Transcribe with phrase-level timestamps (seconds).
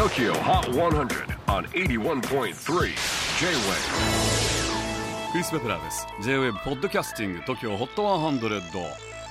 [0.00, 2.54] TOKYO HOT 100 on 81.3 J-WAVE
[5.30, 6.06] クリス・ベプラーです。
[6.22, 8.82] J-WAVE ポッドキャスティング TOKYO HOT 100、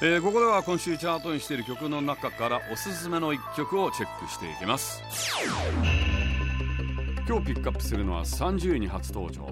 [0.00, 5.02] えー、ここでは今週チャートにしている曲の中からおすすめの一曲をチェックしていきます。
[7.28, 9.44] 今日ピックアップするのは30位に初登場。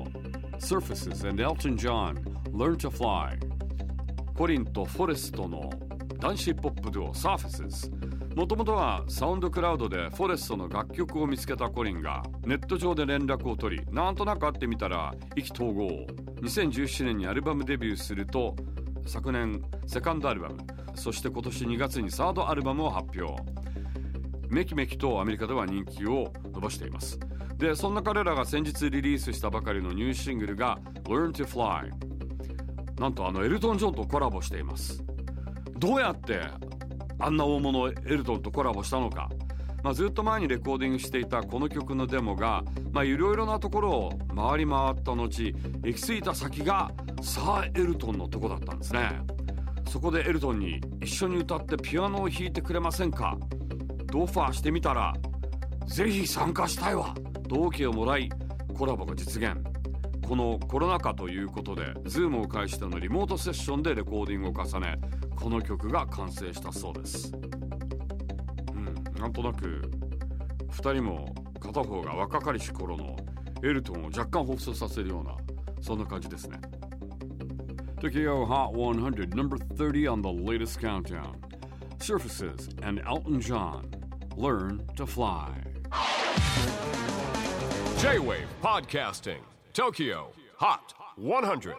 [0.60, 2.14] Surfaces and Elton John
[2.54, 3.38] Learn to Fly
[4.32, 5.68] コリンとフォレストの
[6.20, 8.01] 男子ポップデュオ Surfaces
[8.34, 16.06] もともとはサウンドクラウドでフォレストの楽曲を見つけたコリンがネット上で連絡を取りなんとなく会ってみたら意気投合。
[16.40, 18.56] 2017年にアルバムデビューすると
[19.06, 20.58] 昨年セカンドアルバム
[20.94, 23.42] そして今年2月にサードアルバムを発表。
[24.48, 27.18] めきめきとアメリカでは人気を伸ばしています。
[27.56, 31.90] でそんな彼らが先日リリースしたばかりのニューシングルが Learn to Fly
[33.00, 35.04] なんとあのエルトン・ジョンとコラボしています。
[35.78, 36.40] どうやって
[37.18, 39.28] あんな大物エルトンとコラボしたのか、
[39.82, 42.64] まあ、ずっと前にレコーディングしていたこの曲のデモが
[43.04, 45.52] いろいろなところを回り回った後行
[45.94, 49.20] き着いた先がサー・エルトンのとこだったんですね。
[49.88, 53.36] そこでエルトンに一緒に歌ってピアノを弾いてくれませんか。
[54.06, 55.12] ドファーしてみたら
[55.86, 57.14] ぜひ参加したいわ。
[57.48, 58.30] と OK をもらい
[58.76, 59.71] コラボが実現。
[60.32, 64.98] このコロナ禍ということで Zoom を介してのリモートセッションでレコーディングを重ね
[65.36, 67.34] この曲が完成したそうです。
[68.74, 69.82] うんなんとなく
[70.70, 73.14] 2人も片方が若かりし頃の
[73.62, 75.36] エルトンを若干彷彿させるような
[75.82, 76.58] そんな感じですね。
[78.00, 81.34] Tokyo Hot 100 number 30 on the latest countdown.
[81.98, 83.84] Surfaces and Elton John
[84.38, 85.50] Learn to Fly.
[87.98, 89.51] J-Wave Podcasting.
[89.72, 91.74] Tokyo Hot 100